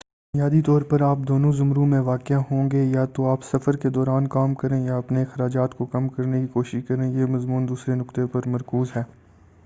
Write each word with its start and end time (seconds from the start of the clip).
بنیادی 0.33 0.61
طور 0.61 0.81
پر 0.81 1.01
آپ 1.01 1.17
دو 1.27 1.51
زمروں 1.51 1.85
میں 1.85 1.99
واقع 1.99 2.33
ہوں 2.51 2.69
گے 2.71 2.83
یا 2.85 3.03
تو 3.13 3.25
آپ 3.31 3.43
سفر 3.43 3.75
کے 3.75 3.89
دوران 3.89 4.27
کام 4.27 4.55
کریں 4.55 4.79
یا 4.79 4.95
اپنے 4.97 5.21
اخراجات 5.21 5.75
کو 5.77 5.85
کم 5.85 6.07
کرنے 6.09 6.41
کی 6.41 6.47
کوشش 6.47 6.83
کریں 6.87 7.07
یہ 7.09 7.25
مضمون 7.25 7.67
دوسرے 7.69 7.95
نکتے 7.95 8.25
پر 8.25 8.47
مرکوز 8.47 8.95
ہے 8.95 9.03